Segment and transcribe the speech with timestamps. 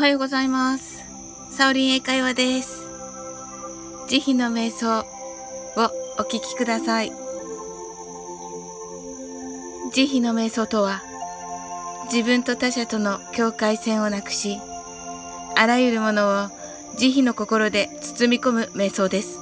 [0.00, 1.04] はようございます。
[1.50, 2.86] サオリン英会話です。
[4.08, 5.04] 慈悲の瞑想を
[6.18, 7.12] お聞きください。
[9.92, 11.02] 慈悲の瞑想とは、
[12.10, 14.58] 自分と他者との境界線をなくし、
[15.54, 16.48] あらゆるものを
[16.96, 19.38] 慈悲の心で包み込む瞑想です。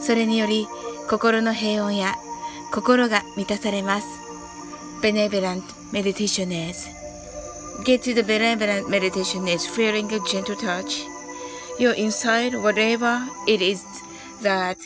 [0.00, 0.66] それにより、
[1.10, 2.14] 心の平穏や
[2.72, 4.06] 心が満たされます。
[5.02, 6.88] Benevolent meditation is
[7.83, 11.03] Get to the benevolent meditation is feeling a gentle touch.
[11.79, 13.83] You're inside whatever it is
[14.41, 14.77] that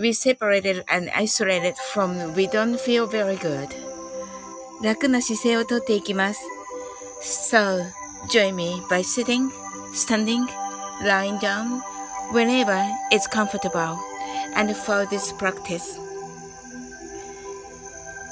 [0.00, 3.68] we separated and isolated from we don't feel very good.
[4.82, 6.40] 楽な姿勢をとっていきます。
[7.22, 7.84] So,
[8.28, 9.50] join me by sitting,
[9.92, 10.46] standing,
[11.02, 11.80] lying down,
[12.32, 13.96] whenever it's comfortable,
[14.56, 16.00] and follow this practice.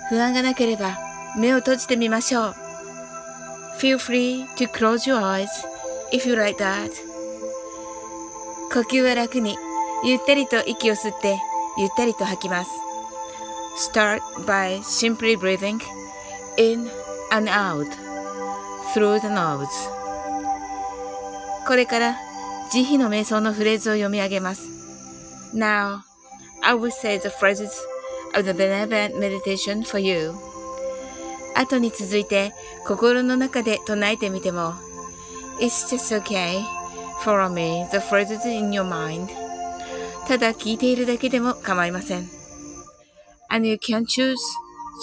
[0.09, 0.99] 不安がなければ
[1.39, 2.66] 目を閉じてみましょう。
[3.80, 5.50] Feel free to close your eyes
[6.12, 6.90] if you like that.
[8.74, 9.56] 呼吸は楽に、
[10.04, 11.38] ゆったりと息を吸って、
[11.78, 12.72] ゆったりと吐きます。
[13.92, 15.80] Start by simply breathing
[16.58, 16.90] in
[17.32, 17.88] and out
[18.96, 19.68] through the nose.
[21.68, 22.16] これから
[22.72, 24.64] 慈悲の瞑想のフレーズを読み上げます。
[25.54, 26.02] Now,
[26.64, 27.70] I will say the phrases
[28.34, 30.47] of the benevolent meditation for you.
[31.58, 32.54] 後に続いて
[32.86, 34.74] 心の中で唱えてみても
[35.60, 36.64] It's just okay.
[37.24, 39.28] Follow me the phrases in your mind.
[40.28, 42.30] ただ聞いているだけでも構いません。
[43.50, 44.36] And you can choose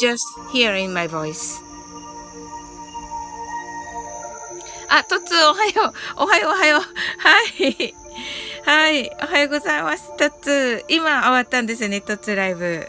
[0.01, 0.21] just
[0.53, 1.63] hearing my voice.
[4.89, 6.23] あ、トツおはよう。
[6.23, 6.81] おはようおはよう。
[6.81, 7.95] はい。
[8.65, 9.11] はい。
[9.23, 10.17] おはようございます。
[10.17, 10.85] トツ。
[10.89, 12.87] 今終わったんですね、トツライブ。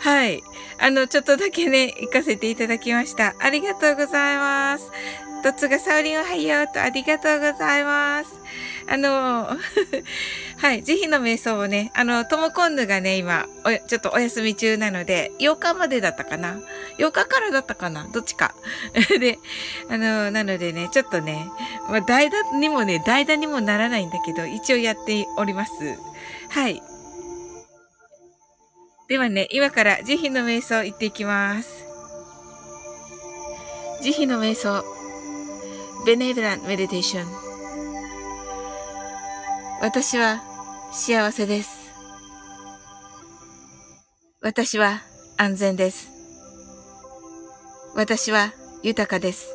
[0.00, 0.42] はい。
[0.78, 3.34] あの、ちょっとだけね、行かせていただきました。
[3.38, 4.90] ありがとうございます。
[5.42, 8.40] トツがサオリンおはようとありがとうございます。
[8.88, 9.46] あの、
[10.58, 13.46] はい、慈悲の瞑想をね、あの、ともこんぬがね、今、
[13.86, 16.58] ちょっとお休み中なので、8日までだったかな
[16.98, 18.08] ?8 日からだったかな？
[18.12, 18.54] どっちか。
[19.20, 19.38] で、
[19.88, 21.48] あの、なのでね、ちょっとね、
[21.88, 25.72] まあ、代打にもね、代打にもならないんだけど、一応やっております。
[26.48, 26.82] はい。
[29.08, 31.84] ではね、今から慈悲の瞑想行っていきます。
[34.02, 34.84] 慈悲の瞑想。
[36.04, 37.24] Benevolent Meditation。
[39.80, 40.42] 私は
[40.92, 41.92] 幸せです。
[44.40, 45.02] 私は
[45.36, 46.10] 安全です。
[47.94, 48.52] 私は
[48.82, 49.48] 豊かです。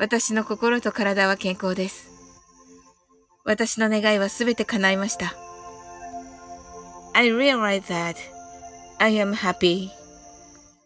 [0.00, 2.10] 私の心と体は健康です。
[3.44, 5.47] 私の願いはすべて叶いました。
[7.17, 8.17] I realize that
[8.99, 9.91] I am happy.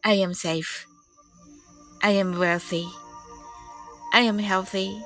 [0.04, 0.86] I am safe.
[2.02, 2.88] I am wealthy.
[4.14, 5.02] I am healthy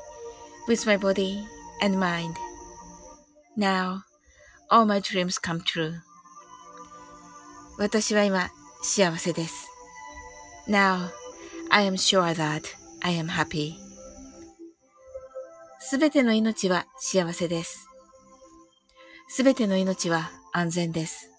[0.68, 1.46] with my body
[1.82, 2.38] and mind.
[3.56, 4.04] Now,
[4.70, 5.96] all my dreams come true.
[7.78, 8.50] 私は今
[8.84, 9.68] 幸せです。
[10.68, 11.10] Now,
[11.70, 12.64] I am sure that
[13.02, 13.74] I am happy.
[15.80, 17.88] すべての命は幸せです。
[19.28, 21.31] すべての命は 安全です。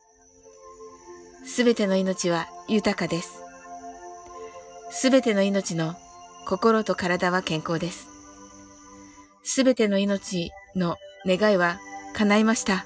[1.43, 3.41] すべての命は豊かです。
[4.91, 5.95] すべての命の
[6.45, 8.07] 心と体は健康です。
[9.41, 11.79] すべての命の願いは
[12.13, 12.85] 叶いました。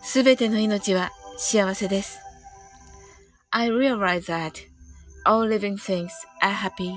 [0.00, 2.20] すべての命は幸せです。
[3.50, 4.52] I realize that
[5.26, 6.10] all living things
[6.40, 6.94] are happy.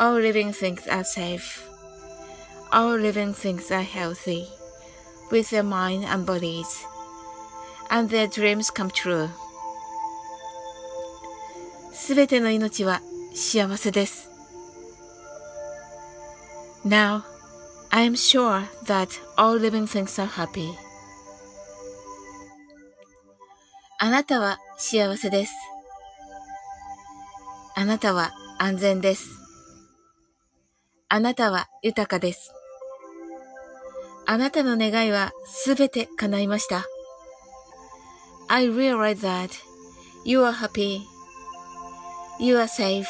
[0.00, 1.62] All living things are safe.
[2.72, 4.46] All living things are healthy
[5.30, 6.84] with their mind and bodies.
[7.94, 9.28] And their dreams come true.
[11.92, 13.00] すべての命は
[13.36, 14.28] 幸せです。
[16.84, 17.22] Now,
[17.90, 20.72] I am sure that all living things are happy.
[24.00, 25.52] あなたは幸せです。
[27.76, 29.28] あなたは安全です。
[31.08, 32.52] あなたは豊かです。
[34.26, 36.84] あなたの願いはすべて叶いました。
[38.53, 39.61] I realize that
[40.25, 41.05] you are happy.
[42.39, 43.09] You are safe.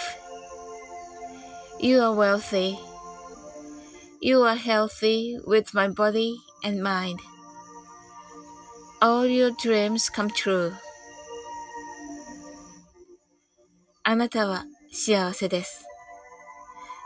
[1.79, 2.79] You are wealthy.
[4.21, 7.21] You are healthy with my body and mind.
[9.01, 10.73] All your dreams come true.
[14.03, 15.85] あなたは幸せです。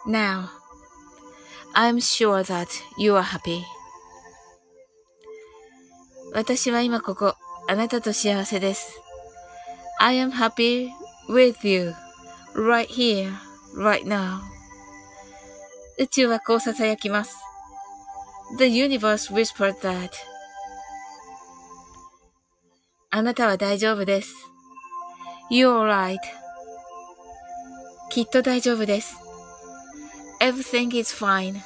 [0.07, 0.48] Now,
[1.75, 2.68] I'm sure that
[2.98, 3.62] you are happy.
[6.33, 7.36] 私は今ここ、
[7.70, 8.99] あなたと幸せです。
[10.00, 10.88] I am happy
[11.29, 11.93] with you
[12.55, 13.31] right here,
[13.76, 14.38] right now.
[15.99, 17.37] 宇宙はこう囁きます。
[18.56, 20.12] The universe whispered that.
[23.11, 24.32] あなたは大丈夫です。
[25.50, 26.17] You're right.
[28.09, 29.14] きっと大丈夫です。
[30.41, 31.61] Everything is fine.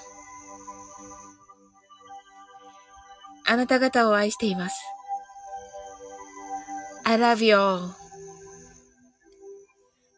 [3.46, 4.82] あなた方を愛しています。
[7.04, 7.94] I love you all.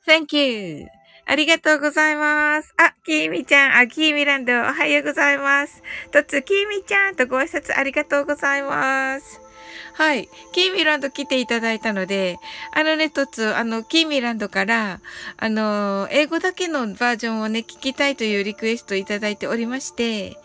[0.06, 0.86] Thank you.
[1.26, 2.74] ありがとうございます。
[2.76, 5.82] あ、きーみちゃん、あ、きーみランド、おはようございます。
[6.10, 9.43] とつ、きーみちゃんとご挨拶ありがとうございます。
[9.94, 10.28] はい。
[10.52, 12.38] キーミランド来ていただいたので、
[12.72, 15.00] あのね、とつ、あの、キーミランドから、
[15.36, 20.36] あの、英語だけのバージョンをね、聞きたいというリクエストいただいておりまして、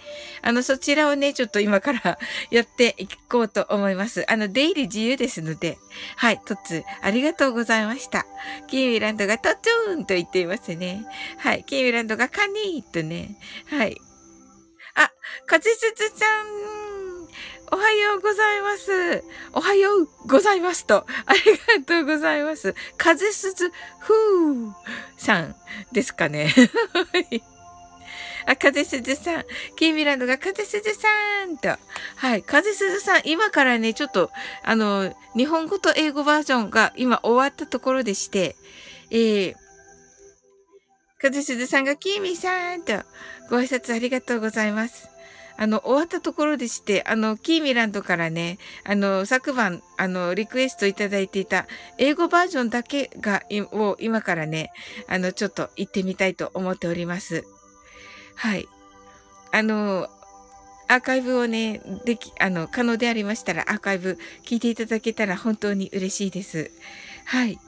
[0.41, 2.17] あの、そちらをね、ちょっと今から
[2.51, 4.25] やっていこうと思います。
[4.31, 5.77] あの、出入り自由ですので、
[6.15, 8.25] はい、とつ、ありがとうございました。
[8.67, 11.05] キーミランドがトツーンと言っていますね。
[11.37, 13.37] はい、キーミランドがカニーとね、
[13.69, 13.97] はい。
[14.95, 15.11] あ、
[15.45, 16.78] かじつつちゃん、
[17.71, 19.23] おはようございます。
[19.53, 21.05] おはようございますと。
[21.25, 22.73] ありがとうございます。
[22.97, 24.73] 風鈴ふー
[25.17, 25.55] さん
[25.91, 26.53] ですかね。
[28.47, 29.45] あ、風鈴さん。
[29.75, 31.77] キーミランドが風鈴さんと。
[32.15, 32.41] はい。
[32.41, 34.31] 風鈴さん、今からね、ちょっと、
[34.63, 38.55] あの、日本語と英語バージョンが今終わったところでして、
[39.11, 39.55] えー、
[41.21, 42.93] 風鈴さんがキーミーさんと
[43.49, 45.09] ご挨拶ありがとうございます。
[45.61, 51.67] あの、終わったところでして、あの、キーミランドからね、あの、昨晩、あの、リクエストいただいていた
[51.97, 54.71] 英語バージョンだけが、を今からね、
[55.09, 57.43] あの、ちょっと行ってみたいと思っております。
[58.35, 58.69] はい。
[59.51, 60.07] あの、
[60.87, 66.71] アーカイブをね、でき、あの、可能でありましたら、アーカイブ聞いていただけたら本当に嬉しいです。
[67.25, 67.59] はい。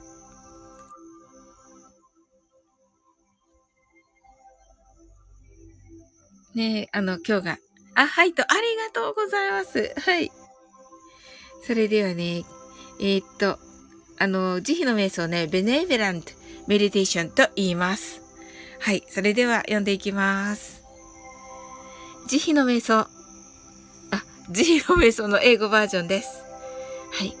[6.54, 7.58] ねあの、今日が
[7.94, 9.94] あ、はいと、ありがとうございます。
[9.98, 10.30] はい。
[11.66, 12.44] それではね、
[13.00, 13.58] えー、っと、
[14.18, 16.32] あの、慈悲の瞑想ね、ベネベラント
[16.66, 18.22] メディテーションと言います。
[18.80, 19.04] はい。
[19.08, 20.82] それでは読んでいきます。
[22.28, 23.00] 慈悲の瞑想。
[23.00, 23.08] あ、
[24.50, 26.42] 慈悲の瞑想の英語バージョンです。
[27.12, 27.36] はい。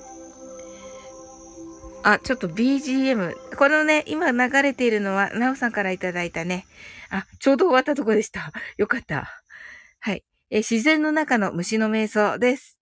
[2.04, 3.56] あ、ちょっと BGM。
[3.56, 6.66] このね、今流れているのは、なおさんからいただいたね。
[7.10, 8.52] あ、ちょうど終わったとこでした。
[8.76, 9.41] よかった。
[10.51, 10.57] はい。
[10.57, 12.77] え自然の中の虫の瞑想です。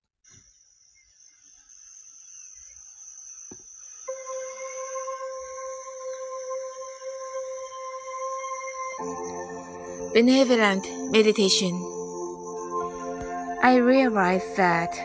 [10.13, 11.73] Benevolent meditation.
[13.61, 14.95] I realize that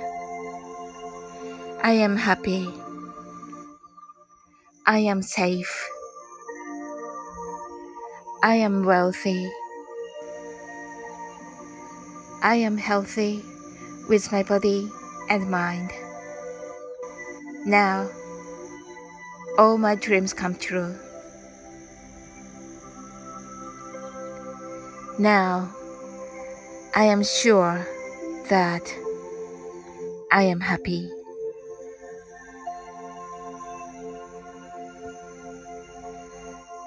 [1.82, 2.69] I am happy.
[4.87, 5.88] I am safe.
[8.42, 9.50] I am wealthy.
[12.45, 13.44] I am healthy
[14.07, 14.88] with my body
[15.31, 15.89] and mind.
[17.65, 18.07] Now,
[19.57, 20.95] all my dreams come true.
[25.18, 25.74] Now,
[26.94, 27.88] I am sure
[28.50, 28.94] that
[30.31, 31.09] I am happy.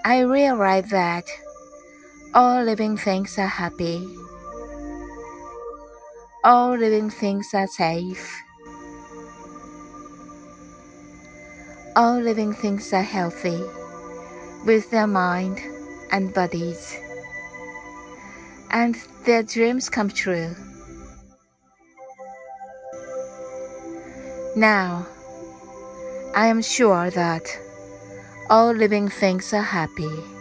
[0.05, 1.25] I realize that
[2.33, 4.07] all living things are happy
[6.49, 8.43] all living things are safe.
[11.95, 13.63] All living things are healthy
[14.65, 15.61] with their mind
[16.11, 16.97] and bodies,
[18.71, 20.55] and their dreams come true.
[24.57, 25.07] Now,
[26.35, 27.45] I am sure that
[28.49, 30.38] all living things are happy.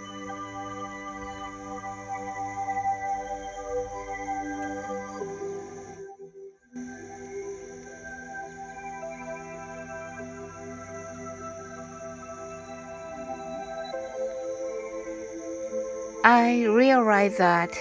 [16.29, 17.71] I realize that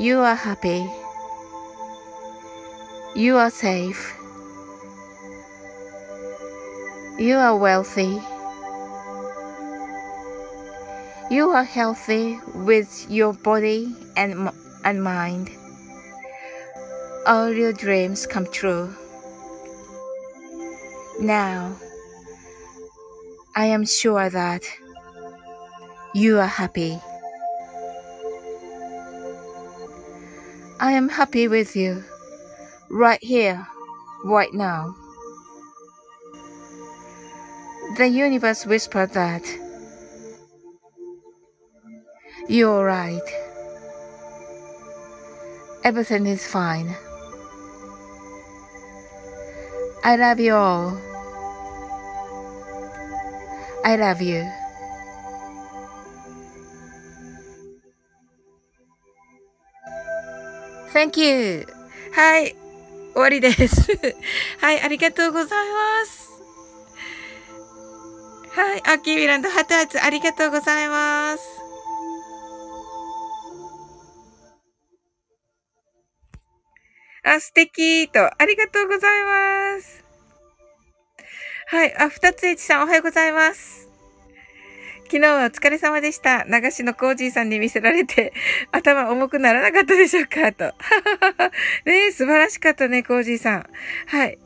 [0.00, 0.84] you are happy,
[3.14, 4.16] you are safe,
[7.20, 8.20] you are wealthy,
[11.30, 14.50] you are healthy with your body and,
[14.84, 15.50] and mind.
[17.28, 18.92] All your dreams come true.
[21.20, 21.76] Now,
[23.54, 24.64] I am sure that
[26.12, 27.00] you are happy.
[30.82, 32.02] I am happy with you,
[32.88, 33.66] right here,
[34.24, 34.96] right now.
[37.98, 39.44] The universe whispered that
[42.48, 43.28] you're right.
[45.84, 46.96] Everything is fine.
[50.02, 50.98] I love you all.
[53.84, 54.50] I love you.
[60.92, 61.66] Thank you.
[62.12, 62.56] はい。
[63.12, 63.92] 終わりです。
[64.60, 66.30] はい、ありがとうございます。
[68.50, 71.44] はい、アッキーミランドハトハツありがとうございます。
[77.22, 80.04] あ、素敵と、ありがとうございます。
[81.68, 83.89] はい、あ、二つ H さんおはようございます。
[85.10, 86.44] 昨日はお疲れ様でした。
[86.44, 88.32] 流しのコージーさんに見せられて、
[88.70, 90.72] 頭重くならなかったでしょうかと。
[91.84, 93.66] ねえ、素晴らしかったね、コージーさん。
[94.06, 94.38] はい。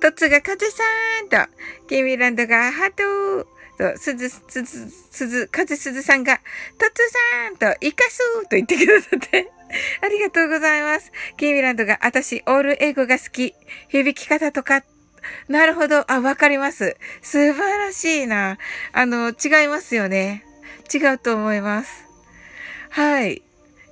[0.00, 0.82] トツがカズさ
[1.22, 1.50] んと、
[1.88, 6.36] キーミランドがハートと、すず、すず、すず、カズすずさんが、
[6.78, 9.50] トツさんと、イカスーと言ってくださって
[10.04, 11.12] ありがとうございます。
[11.38, 13.54] キーミランドが、私、オール英語が好き。
[13.88, 14.84] 響き方とか、
[15.48, 16.10] なるほど。
[16.10, 16.96] あ、わかります。
[17.22, 18.58] 素晴らしいな。
[18.92, 20.44] あの、違いますよね。
[20.92, 22.04] 違うと思います。
[22.90, 23.42] はい。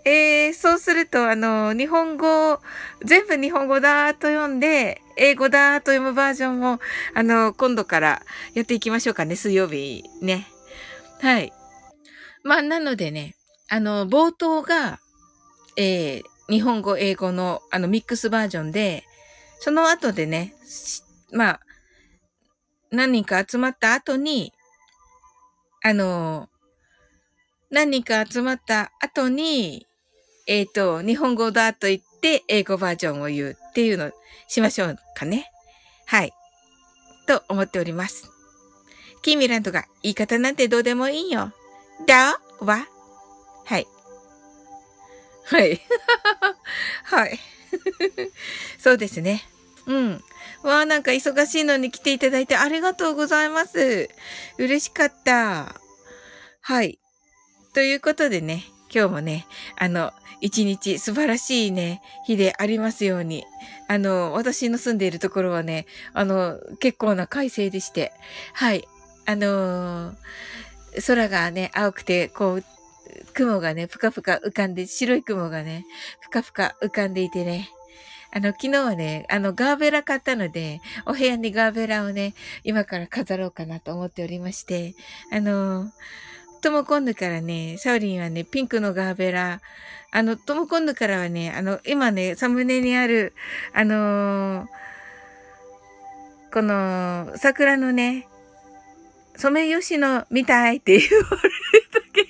[0.05, 2.61] えー、そうすると、あの、日本語、
[3.05, 6.81] 全部日本語だと読んで、英語だと読むバージョンを、
[7.15, 8.23] あの、今度から
[8.55, 10.49] やっていきましょうかね、水曜日ね。
[11.21, 11.53] はい。
[12.43, 13.37] まあ、なのでね、
[13.69, 14.99] あの、冒頭が、
[15.77, 19.05] えー、日本語、英語の、あの、ミックスバージョンで、
[19.61, 20.55] その後でね、
[21.33, 21.61] まあ、
[22.91, 24.53] 何人か集まった後に、
[25.83, 26.49] あの、
[27.71, 29.87] 何人か集まった後に、
[30.47, 34.11] えっ、ー、と、日本語だと言って英語バージョンを言うっていうの
[34.47, 35.51] しましょうかね。
[36.07, 36.33] はい。
[37.27, 38.29] と思っております。
[39.23, 41.53] キーミランドが言い方なんてどうでもいいよ。
[42.07, 42.87] だは
[43.65, 43.87] はい。
[45.45, 45.81] はい。
[47.05, 47.39] はい。
[48.79, 49.43] そうですね。
[49.87, 50.13] うん。
[50.63, 54.09] わあ、なんか忙しいのに来ていただいてありがとうございます。
[54.59, 55.75] 嬉しかった。
[56.61, 56.99] はい。
[57.75, 59.47] ということでね、今日もね、
[59.79, 63.45] あの、一日素晴らしいね、日でありますように。
[63.89, 68.13] あの、私の住んでいるところはね、あの、結構な快晴でして、
[68.53, 68.87] はい。
[69.25, 70.17] あのー、
[71.07, 72.65] 空がね、青くて、こう、
[73.35, 75.87] 雲がね、ぷかぷか浮かんで、白い雲がね、
[76.23, 77.71] ぷかぷか浮かんでいてね、
[78.35, 82.35] あの、昨日はね、あの、ガーベラ買ったので、お部屋にガーベラをね、
[82.65, 84.95] 今から飾ろうかなと思っておりまして、
[85.31, 85.93] あの、
[86.63, 89.61] トモコンヌからね、サウリンはね、ピンクのガーベラ、
[90.13, 93.35] あの、トモコンヌからはね、あの、今ね、サムネにある、
[93.75, 94.67] あのー、
[96.55, 98.29] この、桜のね、
[99.37, 102.29] ソメイヨシノみたいって言われたけど、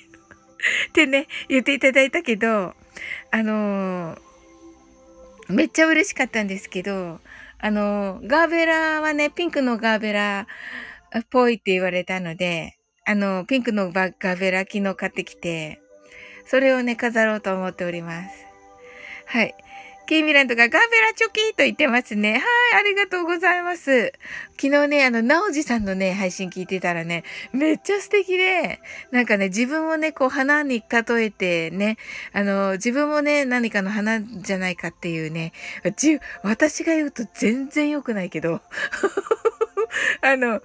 [0.89, 2.73] ってね、言っていただいたけど、
[3.31, 4.32] あのー
[5.53, 7.19] めっちゃ嬉しかったんですけど、
[7.59, 10.47] あの、ガーベラはね、ピンクのガーベラ
[11.17, 15.79] っぽいって言われたので、あの、ピンクのガーベラ昨日買ってきて、
[16.45, 18.45] それをね、飾ろうと思っております。
[19.27, 19.55] はい。
[20.13, 22.33] キーミランとかガーベラチョキーと言ってますね。
[22.33, 22.41] はい、
[22.79, 24.13] ありがとうございます。
[24.61, 28.79] 昨日ね、あの、ナオジさんのね、配信聞いてたらね、めっちゃ素敵で、
[29.09, 31.97] なんかね、自分をね、こう、花に例えてね、
[32.31, 35.51] あの、自分もね、何かの花じゃないかっていうね、
[36.43, 38.61] 私が言うと全然良くないけど、
[40.21, 40.61] あの、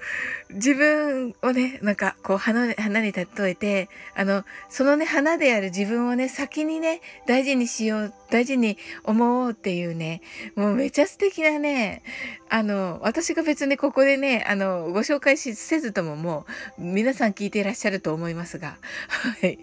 [0.51, 10.23] 自分をね、なんか、こう、花、花に例えて、あの、そのね、花である自分をね、先にね、大事にしよう、大事に思おうっていうね、
[10.55, 12.03] もうめちゃ素敵なね、
[12.49, 16.47] あの、私が別にここでね、あの、ご紹介しせずともも
[16.79, 18.79] う、皆さん聞いていらっしゃると思いますが、
[19.41, 19.59] はい。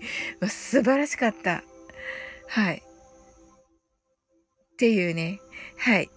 [0.47, 1.63] 素晴らしかった。
[2.47, 2.83] はい。
[4.73, 5.39] っていうね、
[5.77, 6.09] はい。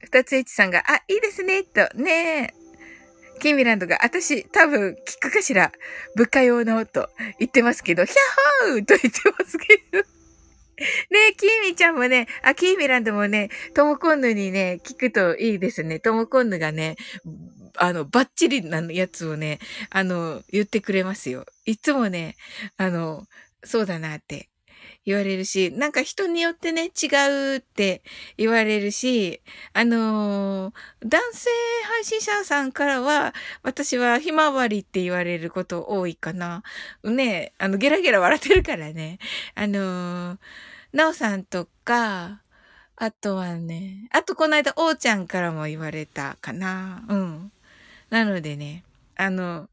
[0.00, 2.67] 二つ H さんが、あ、いいですね、と、ねえ。
[3.38, 5.72] キーミランドが、私、多分、聞くかしら、
[6.16, 10.18] 部下用のと言ってますけど、ヒャッホーと言ってますけど。
[11.10, 15.98] ねえ、キーミちゃんもね、あ、キーミランドもね、トモコンヌにね、聞くといいですね。
[15.98, 16.96] トモコンヌがね、
[17.76, 19.58] あの、バッチリなやつをね、
[19.90, 21.46] あの、言ってくれますよ。
[21.64, 22.36] いつもね、
[22.76, 23.26] あの、
[23.64, 24.48] そうだなって
[25.08, 27.06] 言われるし、なんか人によってね、違
[27.54, 28.02] うって
[28.36, 29.40] 言われるし、
[29.72, 31.48] あのー、男性
[31.86, 36.62] 配信者さんからは、私はひまわりって言われること多いかな。
[37.02, 39.18] ね、あの、ゲラゲラ笑ってるからね。
[39.54, 40.38] あのー、
[40.92, 42.42] なおさんとか、
[42.96, 47.02] あとはね、あとこの間、おーちゃんからも言われたかな。
[47.08, 47.52] うん。
[48.10, 48.84] なのでね、
[49.16, 49.70] あの、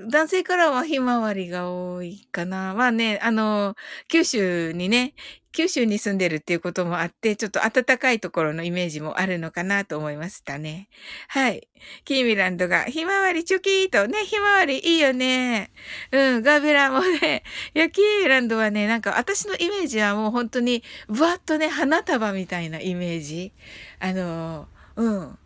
[0.00, 2.72] 男性からはひまわりが多いかな。
[2.74, 3.74] まあね、あの、
[4.06, 5.14] 九州にね、
[5.50, 10.88] 九州に住んでるっていうこともあって、ちょっと暖かいところのイメージもあるのかなと思いましたね。
[11.26, 11.68] はい。
[12.04, 15.72] キーミランドが、ひまわりチョキーとね、ひまわりいいよね。
[16.12, 17.42] うん、ガーベラもね、
[17.74, 23.52] いや、キーミランドはね、なんか私のイメージはもう本当に、ぶわっとね、花束みたいなイメージ。
[23.98, 25.38] あの、うん。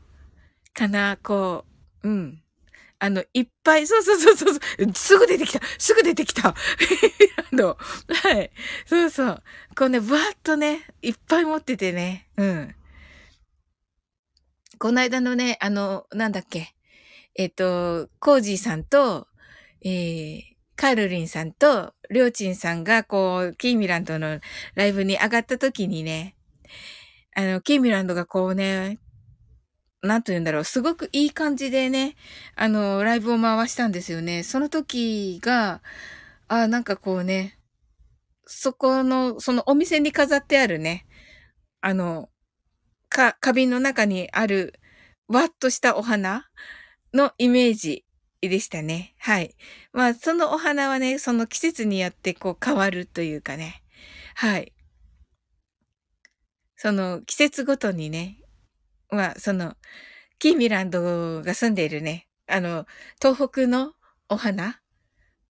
[0.74, 1.64] かな、こ
[2.02, 2.41] う、うん。
[3.02, 4.60] あの、いっぱい、そうそうそうそう、
[4.94, 6.54] すぐ出てきたすぐ出てきた あ
[7.50, 7.76] の、
[8.08, 8.52] はい。
[8.86, 9.42] そうそう。
[9.76, 12.28] こうね、ぶわっとね、いっぱい持っててね。
[12.36, 12.76] うん。
[14.78, 16.76] この間のね、あの、なんだっけ。
[17.34, 19.26] えっ、と、コージーさんと、
[19.84, 20.42] えー、
[20.76, 24.38] カルリンさんと、りょうちんさんが、こう、キーミランドの
[24.76, 26.36] ライブに上がった時にね、
[27.34, 29.00] あの、キーミランドがこうね、
[30.02, 32.16] なんと言うんだろう、すごくいい感じでね、
[32.56, 34.42] あの、ライブを回したんですよね。
[34.42, 35.80] その時が、
[36.48, 37.58] あ、なんかこうね、
[38.46, 41.06] そこの、そのお店に飾ってあるね、
[41.80, 42.30] あの、
[43.08, 44.80] か、花瓶の中にある、
[45.28, 46.48] わっとしたお花
[47.14, 48.04] のイメージ
[48.40, 49.14] でしたね。
[49.18, 49.54] はい。
[49.92, 53.82] まあ、そのお花はね、その季節によってこう変わるというかね。
[54.34, 54.72] はい。
[56.76, 58.41] その季節ごとにね、
[59.12, 59.74] まあ、その、
[60.38, 62.86] キーミランドが住んでいるね、あの、
[63.20, 63.92] 東北の
[64.28, 64.80] お花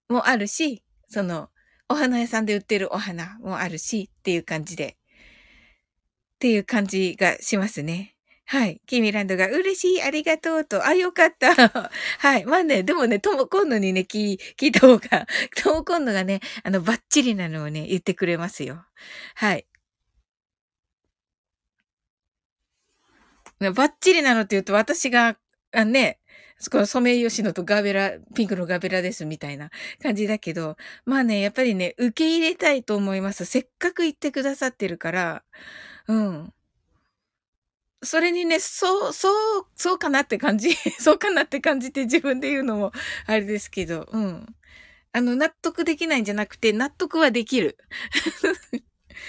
[0.09, 1.49] もあるし、その、
[1.89, 4.97] お花屋さんで売ってるお花もあるし、っていう感じで、
[6.35, 8.15] っていう感じがしますね。
[8.45, 8.81] はい。
[8.85, 11.53] キーミランドが嬉しい、ありがとうと、あ、よかった。
[12.19, 12.45] はい。
[12.45, 18.85] まあね、でもね、とも今度にね、聞聞いた方が、とも今度がね、あの、バッチリなのをね、言ってくれますよ。
[19.35, 19.65] はい。
[23.71, 25.37] バッチリなのって言うと私が、
[25.71, 26.19] あね、
[26.71, 29.69] このソメイヨシノとガーベラ、ピンクのガーベラですみたいな
[30.01, 33.45] 感じだけど、まあね、やっぱりね、受け入れたいと思います。
[33.45, 35.43] せっかく言ってくださってるから、
[36.07, 36.53] うん。
[38.03, 39.29] それにね、そう、そ
[39.61, 42.91] う、そうかなって感じ、 そうかなって感じて自分で言うのも
[43.27, 44.55] あれですけど、うん。
[45.13, 47.77] あの、納得できないんじゃなくて、納得はできる。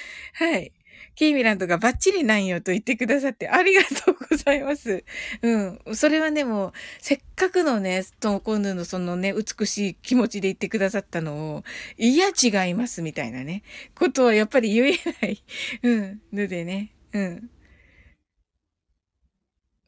[0.35, 0.73] はい。
[1.15, 5.05] キーミランドがバッチリなんよと言ってくださってありがとうございます。
[5.43, 5.81] うん。
[5.95, 11.65] それはね、もう、せっかくのね、トモコンヌのそのね、美しい気持ちで言ってくださったのを、
[11.99, 13.63] いや違いますみたいなね、
[13.95, 15.43] ことはやっぱり言えない。
[15.83, 16.23] うん。
[16.33, 17.51] のでね、うん。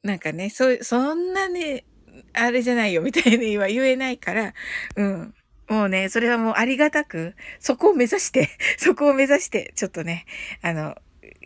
[0.03, 1.85] なんかね、そ、そんなね、
[2.33, 4.55] あれじゃないよみたいには言えないから、
[4.97, 5.35] うん。
[5.69, 10.25] もうね、それはもうありがたく、そこを目指して、 そこを目指して、ちょっとね、
[10.63, 10.97] あの、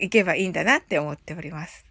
[0.01, 1.85] いけばいいんだなって思っております。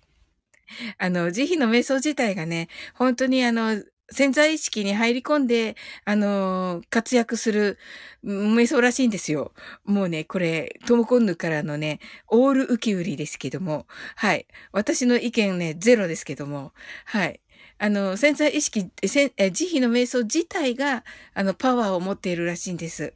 [0.99, 7.79] あの、慈悲の瞑想自体がね、本当にあの、潜在意識に入り込んで、あの活躍する
[8.25, 9.53] 瞑想らしいんですよ。
[9.85, 14.47] もうね、これ、トモコンヌからのね、オールウキウリですけども、はい。
[14.73, 16.73] 私の意見ね、ゼロですけども、
[17.05, 17.41] はい。
[17.79, 19.33] あの、潜在意識、慈
[19.77, 23.15] 悲の瞑想自体が、あの、パワーを持っているらしいんです。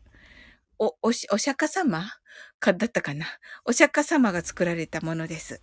[0.78, 2.04] お、おし、お釈迦様
[2.64, 3.26] か、だったかな。
[3.66, 5.60] お釈迦様が作られたものです。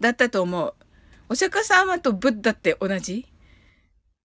[0.00, 0.74] だったと思う。
[1.30, 3.26] お釈迦様とブッダって同じ？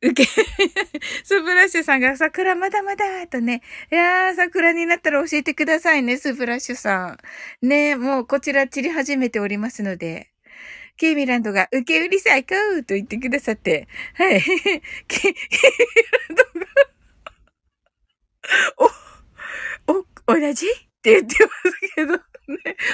[0.01, 0.23] 受け、
[1.23, 3.61] スプラッシュさんが桜まだまだとね。
[3.91, 7.17] いやー、桜になったら教えてくださいね、スプラッシュさ
[7.61, 7.67] ん。
[7.67, 10.31] ねもうこちら散り始めておりますので。
[10.97, 12.55] ケイミランドが受け売り最高
[12.85, 13.87] と言ってくださって。
[14.15, 14.41] はい。
[15.07, 15.37] ケイミ
[16.27, 16.67] ランドが、
[20.27, 20.88] お、お、同じ？
[20.99, 22.21] って言ってますけどね。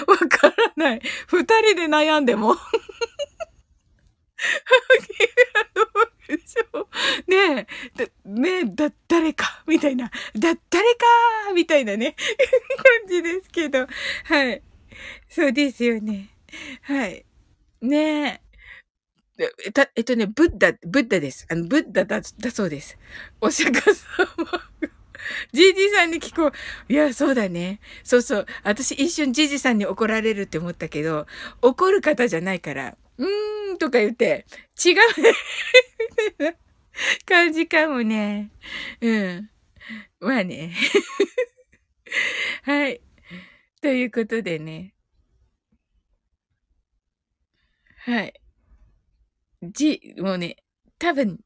[0.07, 1.01] わからない。
[1.27, 2.55] 二人で悩んでも。
[7.27, 10.05] ねえ、ねえ、だ、誰か、みたいな。
[10.05, 11.05] だ、誰か？
[11.53, 12.15] みたいなね、
[13.03, 13.87] 感じですけど。
[14.25, 14.61] はい。
[15.29, 16.29] そうですよね。
[16.83, 17.25] はい。
[17.81, 18.41] ね
[19.37, 19.45] え。
[19.65, 21.45] えた、えっとね、ブッダ、ブッダです。
[21.49, 22.97] あの、ブッダだ、だそうです。
[23.41, 24.25] お釈迦様
[25.51, 26.93] ジージさんに聞こう。
[26.93, 27.79] いや、そうだね。
[28.03, 28.45] そうそう。
[28.63, 31.27] 私一瞬ジージさんに怒られるって思ったけど、
[31.61, 34.45] 怒る方じゃないから、うーんとか言って、
[34.83, 34.95] 違う。
[37.25, 38.51] 感じかもね。
[39.01, 39.49] うん。
[40.19, 40.73] まあね。
[42.63, 43.01] はい。
[43.81, 44.93] ということでね。
[48.05, 48.33] はい。
[49.63, 50.57] じ、もうね、
[50.99, 51.39] 多分、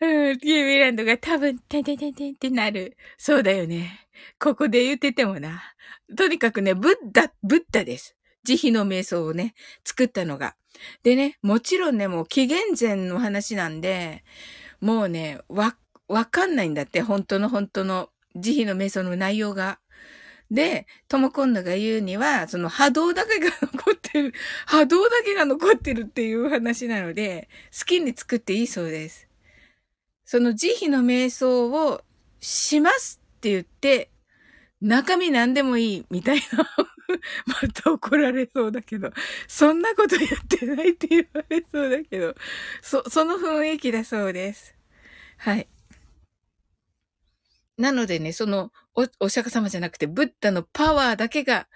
[0.00, 1.84] うん、キーミランドが多分、てん。
[1.84, 1.98] てん。
[1.98, 2.14] てん。
[2.14, 2.32] てん。
[2.32, 2.96] ってなる。
[3.18, 4.08] そうだよね。
[4.38, 5.62] ここで言っててもな。
[6.16, 8.16] とにかくね、ブッダ、ブッダです。
[8.42, 10.56] 慈悲の瞑想をね、作ったのが。
[11.02, 11.98] でね、もちろん。
[11.98, 13.82] ね、もう紀元前の話なん。
[13.82, 14.24] で、
[14.80, 15.76] もうね、わ、
[16.08, 16.56] わかん。
[16.56, 16.74] ないん。
[16.74, 19.80] だって、本当の本当の慈悲の瞑想の内容が。
[20.50, 24.32] で、とも今度が言うには、その波動だけが残ってる、
[24.64, 29.29] 波動だけが残ってるっていう話なので、好きに作っていいそうです。
[30.30, 32.02] その慈悲の瞑想を
[32.38, 34.12] しますって言って、
[34.80, 36.70] 中身何でもいいみたいな
[37.46, 39.10] また怒られそうだけど、
[39.48, 42.36] そんなことやってないって言われそうだけど、
[42.80, 44.76] そ、その雰囲気だそうです。
[45.38, 45.66] はい。
[47.76, 51.66] なのでね、そのお、お釈迦様じゃなくて、ブッダのパワーだけが、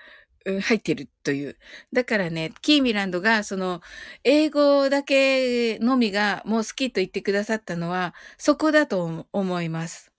[0.45, 1.57] 入ってるという。
[1.93, 3.81] だからね、キーミランドが、その、
[4.25, 10.13] 英語だけのみがもう好きと言ってくださったのは、そこだと思います。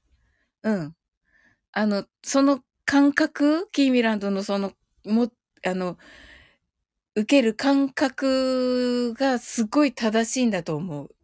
[0.64, 0.96] うん。
[1.74, 4.74] あの、その感覚、キーミランドのその、
[5.06, 5.32] も、
[5.66, 5.98] あの、
[7.16, 11.16] 受ける感覚がすごい正しいんだと思う。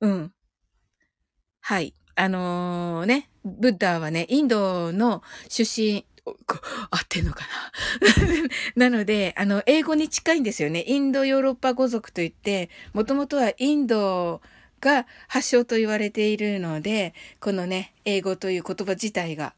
[0.00, 0.32] うん。
[1.60, 1.94] はい。
[2.16, 6.04] あのー、ね、ブッダはね、インドの出身、
[6.90, 7.44] 合ってんのか
[8.76, 8.88] な？
[8.90, 10.84] なので、あの、英語に近いんですよね。
[10.86, 14.40] インドヨーロッパ語族といって、もともとはインド
[14.80, 19.54] が発祥と言われているので、このね、英語という言葉自体が。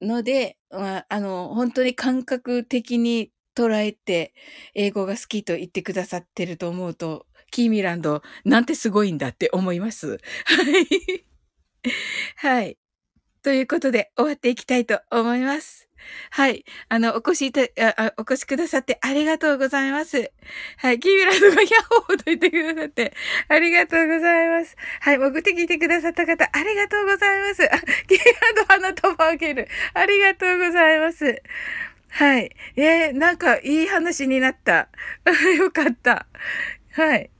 [0.00, 4.34] ので、まあ、あの、本当に感覚的に捉えて、
[4.74, 10.18] 英語が好きと言ってくださってると思うと、キーミランド、なんてすごいんだって思います。
[10.44, 11.24] はい。
[12.36, 12.78] はい。
[13.46, 15.88] ということで、終わっていきたいと思います。
[16.32, 16.64] はい。
[16.88, 17.60] あの、お越しいた、
[17.96, 20.32] あ、お越しくださってありがとうございます。
[20.78, 20.98] はい。
[20.98, 23.14] キーミランドがヤッホーと言ってくださって、
[23.48, 24.74] ありがとうございます。
[24.98, 25.18] はい。
[25.18, 27.62] 潜って聞いてくださった方、ありがとうございます。
[27.72, 27.78] あ、
[28.08, 29.68] キーミランド花束あげる。
[29.94, 31.40] ありがとうございます。
[32.08, 32.50] はい。
[32.74, 34.88] えー、なんか、いい話になった。
[35.56, 36.26] よかった。
[36.94, 37.30] はい。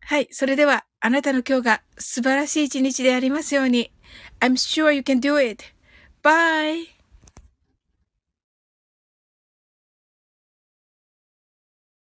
[0.00, 0.28] はい。
[0.32, 3.92] それでは、あなたの今日が素晴らしい一日でありますように。
[4.40, 5.64] I'm sure you can do it.
[6.22, 6.97] Bye!